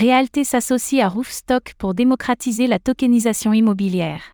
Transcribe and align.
Realté 0.00 0.44
s'associe 0.44 1.04
à 1.04 1.10
Roofstock 1.10 1.74
pour 1.76 1.92
démocratiser 1.92 2.66
la 2.66 2.78
tokenisation 2.78 3.52
immobilière. 3.52 4.32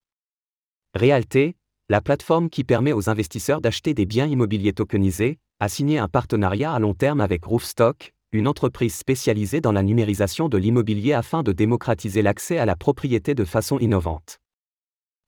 Realté, 0.95 1.57
la 1.89 2.01
plateforme 2.01 2.51
qui 2.51 2.63
permet 2.63 2.93
aux 2.93 3.11
investisseurs 3.11 3.61
d'acheter 3.61 3.93
des 3.93 4.07
biens 4.07 4.27
immobiliers 4.27 4.75
tokenisés, 4.75 5.41
a 5.59 5.69
signé 5.69 5.99
un 5.99 6.07
partenariat 6.07 6.73
à 6.73 6.79
long 6.79 6.95
terme 6.95 7.21
avec 7.21 7.45
Roofstock, 7.47 8.15
une 8.31 8.47
entreprise 8.47 8.95
spécialisée 8.95 9.61
dans 9.61 9.73
la 9.73 9.83
numérisation 9.83 10.49
de 10.49 10.57
l'immobilier 10.57 11.15
afin 11.15 11.43
de 11.43 11.51
démocratiser 11.51 12.23
l'accès 12.23 12.59
à 12.59 12.65
la 12.65 12.77
propriété 12.77 13.35
de 13.35 13.45
façon 13.45 13.81
innovante. 13.81 14.39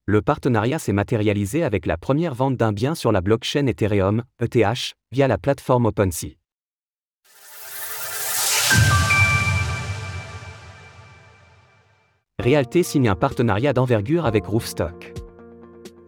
Le 0.07 0.23
partenariat 0.23 0.79
s'est 0.79 0.93
matérialisé 0.93 1.65
avec 1.65 1.85
la 1.85 1.97
première 1.97 2.37
vente 2.37 2.57
d'un 2.57 2.73
bien 2.73 2.95
sur 2.95 3.11
la 3.11 3.23
blockchain 3.23 3.67
Ethereum, 3.67 4.23
ETH, 4.41 4.95
via 5.11 5.27
la 5.27 5.37
plateforme 5.37 5.87
OpenSea. 5.87 6.38
Realté 12.41 12.85
signe 12.85 13.09
un 13.09 13.17
partenariat 13.17 13.73
d'envergure 13.73 14.25
avec 14.25 14.47
Roofstock. 14.47 15.13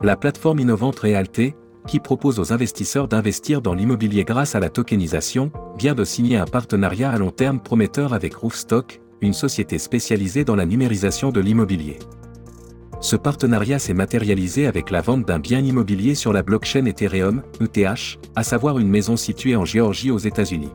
La 0.00 0.16
plateforme 0.16 0.60
innovante 0.60 1.00
Realté, 1.00 1.56
qui 1.88 1.98
propose 1.98 2.38
aux 2.38 2.52
investisseurs 2.52 3.08
d'investir 3.08 3.60
dans 3.60 3.74
l'immobilier 3.74 4.22
grâce 4.22 4.54
à 4.54 4.60
la 4.60 4.68
tokenisation, 4.68 5.50
vient 5.76 5.96
de 5.96 6.04
signer 6.04 6.36
un 6.36 6.44
partenariat 6.44 7.10
à 7.10 7.18
long 7.18 7.32
terme 7.32 7.58
prometteur 7.58 8.14
avec 8.14 8.36
Roofstock, 8.36 9.00
une 9.20 9.32
société 9.32 9.78
spécialisée 9.78 10.44
dans 10.44 10.54
la 10.54 10.66
numérisation 10.66 11.32
de 11.32 11.40
l'immobilier. 11.40 11.98
Ce 13.00 13.16
partenariat 13.16 13.80
s'est 13.80 13.92
matérialisé 13.92 14.68
avec 14.68 14.90
la 14.90 15.00
vente 15.00 15.26
d'un 15.26 15.40
bien 15.40 15.58
immobilier 15.58 16.14
sur 16.14 16.32
la 16.32 16.44
blockchain 16.44 16.84
Ethereum, 16.84 17.42
ETH, 17.60 18.20
à 18.36 18.44
savoir 18.44 18.78
une 18.78 18.88
maison 18.88 19.16
située 19.16 19.56
en 19.56 19.64
Géorgie 19.64 20.12
aux 20.12 20.18
États-Unis. 20.18 20.70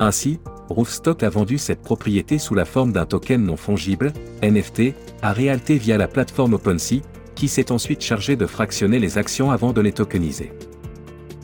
Ainsi, 0.00 0.38
Roofstock 0.70 1.24
a 1.24 1.28
vendu 1.28 1.58
cette 1.58 1.82
propriété 1.82 2.38
sous 2.38 2.54
la 2.54 2.64
forme 2.64 2.92
d'un 2.92 3.04
token 3.04 3.44
non 3.44 3.56
fongible, 3.56 4.12
NFT, 4.40 4.94
à 5.20 5.32
Realté 5.32 5.76
via 5.76 5.98
la 5.98 6.06
plateforme 6.06 6.54
OpenSea, 6.54 7.02
qui 7.34 7.48
s'est 7.48 7.72
ensuite 7.72 8.02
chargé 8.02 8.36
de 8.36 8.46
fractionner 8.46 9.00
les 9.00 9.18
actions 9.18 9.50
avant 9.50 9.72
de 9.72 9.80
les 9.80 9.90
tokeniser. 9.92 10.52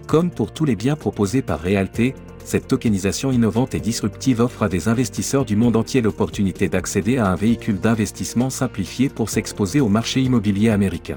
Comme 0.06 0.30
pour 0.30 0.52
tous 0.52 0.64
les 0.64 0.76
biens 0.76 0.94
proposés 0.94 1.42
par 1.42 1.60
Realté, 1.60 2.14
cette 2.44 2.68
tokenisation 2.68 3.32
innovante 3.32 3.74
et 3.74 3.80
disruptive 3.80 4.40
offre 4.40 4.62
à 4.62 4.68
des 4.68 4.86
investisseurs 4.86 5.44
du 5.44 5.56
monde 5.56 5.74
entier 5.74 6.00
l'opportunité 6.00 6.68
d'accéder 6.68 7.18
à 7.18 7.26
un 7.26 7.34
véhicule 7.34 7.80
d'investissement 7.80 8.50
simplifié 8.50 9.08
pour 9.08 9.30
s'exposer 9.30 9.80
au 9.80 9.88
marché 9.88 10.20
immobilier 10.20 10.70
américain. 10.70 11.16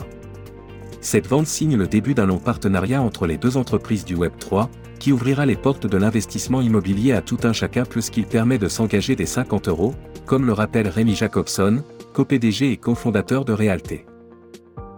Cette 1.02 1.28
vente 1.28 1.48
signe 1.48 1.78
le 1.78 1.88
début 1.88 2.14
d'un 2.14 2.26
long 2.26 2.40
partenariat 2.40 3.02
entre 3.02 3.26
les 3.26 3.38
deux 3.38 3.56
entreprises 3.56 4.04
du 4.04 4.18
Web3, 4.18 4.68
qui 5.00 5.14
ouvrira 5.14 5.46
les 5.46 5.56
portes 5.56 5.88
de 5.88 5.98
l'investissement 5.98 6.62
immobilier 6.62 7.14
à 7.14 7.22
tout 7.22 7.38
un 7.44 7.54
chacun 7.54 7.86
plus 7.86 8.10
qu'il 8.10 8.26
permet 8.26 8.58
de 8.58 8.68
s'engager 8.68 9.16
des 9.16 9.26
50 9.26 9.70
euros, 9.70 9.96
comme 10.26 10.46
le 10.46 10.54
rappelle 10.54 10.90
Rémi 10.90 11.16
Jacobson, 11.16 11.82
co-PDG 12.14 12.74
et 12.74 12.78
cofondateur 12.78 13.46
de 13.46 13.54
Realté. 13.54 14.06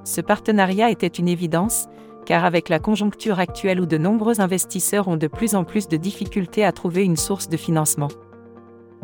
Ce 0.04 0.22
partenariat 0.22 0.90
était 0.90 1.08
une 1.08 1.28
évidence, 1.28 1.88
car 2.26 2.46
avec 2.46 2.70
la 2.70 2.80
conjoncture 2.80 3.40
actuelle 3.40 3.80
où 3.80 3.86
de 3.86 3.98
nombreux 3.98 4.42
investisseurs 4.42 5.08
ont 5.08 5.18
de 5.18 5.28
plus 5.28 5.54
en 5.54 5.64
plus 5.64 5.88
de 5.88 5.98
difficultés 5.98 6.66
à 6.66 6.72
trouver 6.72 7.04
une 7.04 7.18
source 7.18 7.48
de 7.48 7.58
financement. 7.58 8.10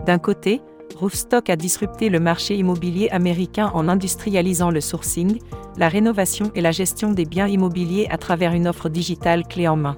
D'un 0.05 0.17
côté, 0.17 0.61
Roofstock 0.95 1.49
a 1.49 1.55
disrupté 1.55 2.09
le 2.09 2.19
marché 2.19 2.55
immobilier 2.55 3.09
américain 3.09 3.71
en 3.73 3.87
industrialisant 3.87 4.71
le 4.71 4.81
sourcing, 4.81 5.39
la 5.77 5.89
rénovation 5.89 6.51
et 6.55 6.61
la 6.61 6.71
gestion 6.71 7.11
des 7.11 7.25
biens 7.25 7.47
immobiliers 7.47 8.07
à 8.09 8.17
travers 8.17 8.53
une 8.53 8.67
offre 8.67 8.89
digitale 8.89 9.43
clé 9.47 9.67
en 9.67 9.75
main. 9.75 9.97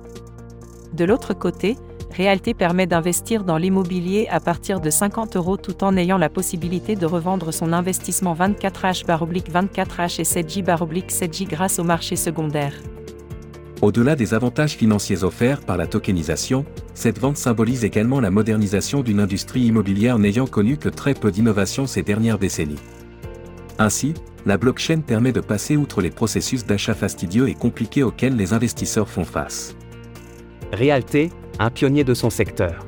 De 0.94 1.06
l'autre 1.06 1.34
côté, 1.34 1.78
Realté 2.18 2.54
permet 2.54 2.88
d'investir 2.88 3.44
dans 3.44 3.58
l'immobilier 3.58 4.28
à 4.32 4.40
partir 4.40 4.80
de 4.80 4.90
50 4.90 5.36
euros 5.36 5.58
tout 5.58 5.84
en 5.84 5.96
ayant 5.96 6.18
la 6.18 6.30
possibilité 6.30 6.96
de 6.96 7.06
revendre 7.06 7.54
son 7.54 7.72
investissement 7.72 8.34
24H-24H 8.34 10.20
et 10.20 10.24
7J-7J 10.24 11.48
grâce 11.48 11.78
au 11.80 11.84
marché 11.84 12.16
secondaire. 12.16 12.74
Au-delà 13.82 14.18
des 14.18 14.34
avantages 14.34 14.74
financiers 14.74 15.24
offerts 15.24 15.62
par 15.62 15.78
la 15.78 15.88
tokenisation, 15.88 16.66
cette 16.94 17.18
vente 17.18 17.38
symbolise 17.38 17.86
également 17.86 18.20
la 18.20 18.30
modernisation 18.30 19.02
d'une 19.04 19.22
industrie 19.22 19.62
immobilière 19.62 20.20
n'ayant 20.20 20.48
connu 20.48 20.76
que 20.76 20.90
très 20.90 21.14
peu 21.14 21.32
d'innovation 21.32 21.88
ces 21.88 22.04
dernières 22.04 22.40
décennies. 22.40 22.80
Ainsi, 23.78 24.14
la 24.46 24.58
blockchain 24.58 25.00
permet 25.00 25.32
de 25.32 25.40
passer 25.40 25.78
outre 25.78 26.02
les 26.02 26.12
processus 26.12 26.66
d'achat 26.66 26.94
fastidieux 26.94 27.48
et 27.48 27.54
compliqués 27.54 28.04
auxquels 28.04 28.36
les 28.36 28.52
investisseurs 28.52 29.08
font 29.08 29.24
face. 29.24 29.76
Realté, 30.74 31.30
un 31.58 31.70
pionnier 31.70 32.04
de 32.04 32.14
son 32.14 32.30
secteur. 32.30 32.86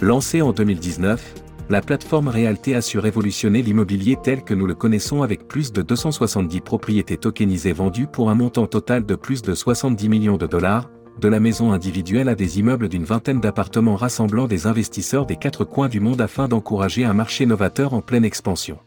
Lancée 0.00 0.40
en 0.40 0.52
2019, 0.52 1.41
la 1.72 1.80
plateforme 1.80 2.28
Realté 2.28 2.74
a 2.74 2.82
su 2.82 2.98
révolutionner 2.98 3.62
l'immobilier 3.62 4.18
tel 4.22 4.44
que 4.44 4.52
nous 4.52 4.66
le 4.66 4.74
connaissons 4.74 5.22
avec 5.22 5.48
plus 5.48 5.72
de 5.72 5.80
270 5.80 6.60
propriétés 6.60 7.16
tokenisées 7.16 7.72
vendues 7.72 8.06
pour 8.06 8.28
un 8.28 8.34
montant 8.34 8.66
total 8.66 9.06
de 9.06 9.14
plus 9.14 9.40
de 9.40 9.54
70 9.54 10.10
millions 10.10 10.36
de 10.36 10.46
dollars, 10.46 10.90
de 11.18 11.28
la 11.28 11.40
maison 11.40 11.72
individuelle 11.72 12.28
à 12.28 12.34
des 12.34 12.58
immeubles 12.58 12.90
d'une 12.90 13.04
vingtaine 13.04 13.40
d'appartements 13.40 13.96
rassemblant 13.96 14.48
des 14.48 14.66
investisseurs 14.66 15.24
des 15.24 15.36
quatre 15.36 15.64
coins 15.64 15.88
du 15.88 15.98
monde 15.98 16.20
afin 16.20 16.46
d'encourager 16.46 17.06
un 17.06 17.14
marché 17.14 17.46
novateur 17.46 17.94
en 17.94 18.02
pleine 18.02 18.26
expansion. 18.26 18.78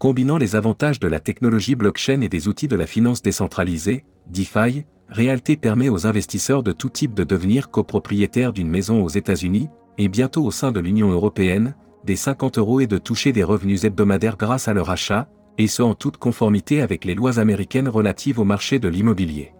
Combinant 0.00 0.36
les 0.36 0.56
avantages 0.56 0.98
de 0.98 1.06
la 1.06 1.20
technologie 1.20 1.76
blockchain 1.76 2.22
et 2.22 2.28
des 2.28 2.48
outils 2.48 2.66
de 2.66 2.74
la 2.74 2.88
finance 2.88 3.22
décentralisée, 3.22 4.04
DeFi, 4.26 4.84
Realté 5.10 5.56
permet 5.56 5.90
aux 5.90 6.08
investisseurs 6.08 6.64
de 6.64 6.72
tout 6.72 6.88
type 6.88 7.14
de 7.14 7.22
devenir 7.22 7.70
copropriétaires 7.70 8.52
d'une 8.52 8.68
maison 8.68 9.00
aux 9.00 9.10
États-Unis, 9.10 9.68
et 9.96 10.08
bientôt 10.08 10.44
au 10.44 10.50
sein 10.50 10.72
de 10.72 10.80
l'Union 10.80 11.10
européenne, 11.12 11.76
des 12.04 12.16
50 12.16 12.58
euros 12.58 12.80
et 12.80 12.86
de 12.86 12.98
toucher 12.98 13.32
des 13.32 13.44
revenus 13.44 13.84
hebdomadaires 13.84 14.36
grâce 14.36 14.68
à 14.68 14.74
leur 14.74 14.90
achat, 14.90 15.28
et 15.58 15.66
ce 15.66 15.82
en 15.82 15.94
toute 15.94 16.16
conformité 16.16 16.82
avec 16.82 17.04
les 17.04 17.14
lois 17.14 17.38
américaines 17.38 17.88
relatives 17.88 18.38
au 18.38 18.44
marché 18.44 18.78
de 18.78 18.88
l'immobilier. 18.88 19.54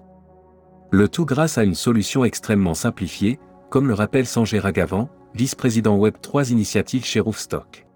Le 0.90 1.08
tout 1.08 1.24
grâce 1.24 1.58
à 1.58 1.64
une 1.64 1.74
solution 1.74 2.24
extrêmement 2.24 2.74
simplifiée, 2.74 3.38
comme 3.70 3.88
le 3.88 3.94
rappelle 3.94 4.26
Sanjay 4.26 4.58
Ragavan, 4.58 5.08
vice-président 5.34 5.98
Web3 5.98 6.52
Initiative 6.52 7.04
chez 7.04 7.20
Roofstock. 7.20 7.86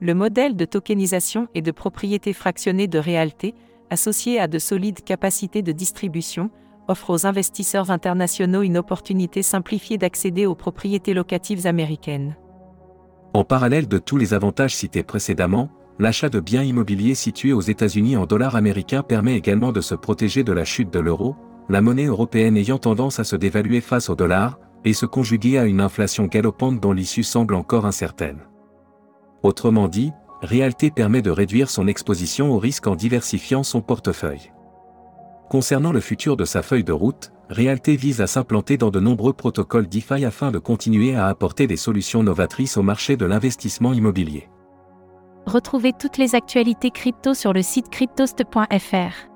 Le 0.00 0.14
modèle 0.14 0.56
de 0.56 0.64
tokenisation 0.64 1.48
et 1.54 1.62
de 1.62 1.70
propriété 1.70 2.32
fractionnée 2.32 2.86
de 2.86 2.98
Realté 2.98 3.54
associé 3.90 4.40
à 4.40 4.46
de 4.46 4.58
solides 4.58 5.02
capacités 5.02 5.62
de 5.62 5.72
distribution, 5.72 6.50
offre 6.88 7.10
aux 7.10 7.26
investisseurs 7.26 7.90
internationaux 7.90 8.62
une 8.62 8.76
opportunité 8.76 9.42
simplifiée 9.42 9.98
d'accéder 9.98 10.46
aux 10.46 10.54
propriétés 10.54 11.14
locatives 11.14 11.66
américaines. 11.66 12.36
En 13.34 13.42
parallèle 13.42 13.88
de 13.88 13.98
tous 13.98 14.16
les 14.16 14.32
avantages 14.32 14.76
cités 14.76 15.02
précédemment, 15.02 15.68
l'achat 15.98 16.28
de 16.28 16.38
biens 16.38 16.62
immobiliers 16.62 17.16
situés 17.16 17.52
aux 17.52 17.60
États-Unis 17.60 18.16
en 18.16 18.26
dollars 18.26 18.54
américains 18.54 19.02
permet 19.02 19.36
également 19.36 19.72
de 19.72 19.80
se 19.80 19.96
protéger 19.96 20.44
de 20.44 20.52
la 20.52 20.64
chute 20.64 20.92
de 20.92 21.00
l'euro, 21.00 21.34
la 21.68 21.80
monnaie 21.80 22.04
européenne 22.04 22.56
ayant 22.56 22.78
tendance 22.78 23.18
à 23.18 23.24
se 23.24 23.34
dévaluer 23.34 23.80
face 23.80 24.08
au 24.08 24.14
dollar, 24.14 24.60
et 24.84 24.92
se 24.92 25.04
conjuguer 25.04 25.58
à 25.58 25.64
une 25.64 25.80
inflation 25.80 26.26
galopante 26.26 26.78
dont 26.78 26.92
l'issue 26.92 27.24
semble 27.24 27.56
encore 27.56 27.86
incertaine. 27.86 28.38
Autrement 29.42 29.88
dit, 29.88 30.12
Realté 30.42 30.92
permet 30.92 31.22
de 31.22 31.30
réduire 31.30 31.70
son 31.70 31.88
exposition 31.88 32.52
au 32.52 32.58
risque 32.58 32.86
en 32.86 32.94
diversifiant 32.94 33.64
son 33.64 33.80
portefeuille. 33.80 34.52
Concernant 35.48 35.92
le 35.92 36.00
futur 36.00 36.36
de 36.36 36.44
sa 36.44 36.62
feuille 36.62 36.84
de 36.84 36.92
route, 36.92 37.30
Realté 37.50 37.96
vise 37.96 38.20
à 38.20 38.26
s'implanter 38.26 38.78
dans 38.78 38.90
de 38.90 39.00
nombreux 39.00 39.34
protocoles 39.34 39.86
DeFi 39.86 40.24
afin 40.24 40.50
de 40.50 40.58
continuer 40.58 41.14
à 41.14 41.26
apporter 41.26 41.66
des 41.66 41.76
solutions 41.76 42.22
novatrices 42.22 42.78
au 42.78 42.82
marché 42.82 43.16
de 43.16 43.26
l'investissement 43.26 43.92
immobilier. 43.92 44.48
Retrouvez 45.46 45.92
toutes 45.92 46.16
les 46.16 46.34
actualités 46.34 46.90
crypto 46.90 47.34
sur 47.34 47.52
le 47.52 47.62
site 47.62 47.90
cryptost.fr. 47.90 49.28